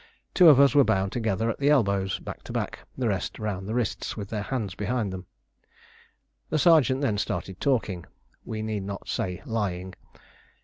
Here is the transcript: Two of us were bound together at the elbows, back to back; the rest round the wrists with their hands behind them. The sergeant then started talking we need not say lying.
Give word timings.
Two 0.33 0.49
of 0.49 0.59
us 0.59 0.73
were 0.73 0.83
bound 0.83 1.11
together 1.11 1.47
at 1.47 1.59
the 1.59 1.69
elbows, 1.69 2.17
back 2.17 2.41
to 2.45 2.51
back; 2.51 2.87
the 2.97 3.07
rest 3.07 3.37
round 3.37 3.67
the 3.67 3.75
wrists 3.75 4.17
with 4.17 4.29
their 4.29 4.41
hands 4.41 4.73
behind 4.73 5.13
them. 5.13 5.27
The 6.49 6.57
sergeant 6.57 7.01
then 7.01 7.19
started 7.19 7.61
talking 7.61 8.07
we 8.43 8.63
need 8.63 8.81
not 8.81 9.07
say 9.07 9.43
lying. 9.45 9.93